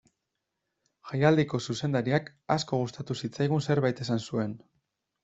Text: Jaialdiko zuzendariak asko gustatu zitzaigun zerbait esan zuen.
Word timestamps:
Jaialdiko 1.09 1.59
zuzendariak 1.73 2.31
asko 2.55 2.79
gustatu 2.85 3.19
zitzaigun 3.21 3.63
zerbait 3.67 4.03
esan 4.07 4.25
zuen. 4.31 4.57